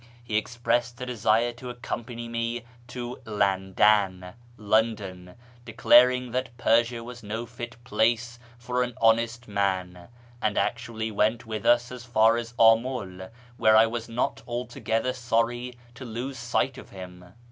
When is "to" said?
1.51-1.69, 2.87-3.17, 15.93-16.03